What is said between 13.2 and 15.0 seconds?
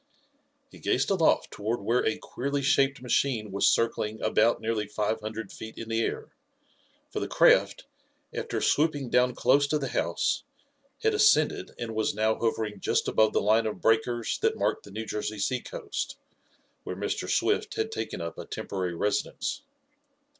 the line of breakers that marked the